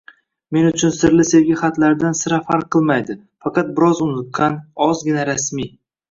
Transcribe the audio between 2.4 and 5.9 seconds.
farq qilmaydi, faqat biroz uniqqan, ozgina rasmiy…